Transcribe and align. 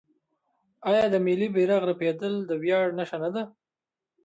آیا 0.89 1.05
د 1.09 1.15
ملي 1.25 1.47
بیرغ 1.55 1.81
رپیدل 1.91 2.33
د 2.49 2.51
ویاړ 2.61 2.85
نښه 2.97 3.17
نه 3.23 3.29
ده؟ 3.35 3.43